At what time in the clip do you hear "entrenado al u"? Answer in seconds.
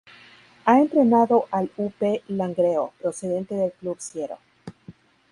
0.81-1.91